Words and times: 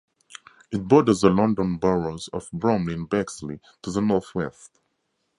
It 0.71 0.79
borders 0.87 1.21
the 1.21 1.29
London 1.29 1.77
Boroughs 1.77 2.27
of 2.29 2.49
Bromley 2.51 2.95
and 2.95 3.07
Bexley 3.07 3.59
to 3.83 3.91
the 3.91 4.01
northwest. 4.01 4.79